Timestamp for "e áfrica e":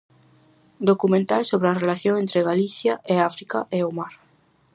3.13-3.79